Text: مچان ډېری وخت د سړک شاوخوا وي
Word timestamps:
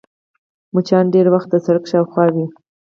مچان 0.73 1.05
ډېری 1.13 1.29
وخت 1.31 1.49
د 1.51 1.55
سړک 1.65 1.83
شاوخوا 1.91 2.25
وي 2.35 2.45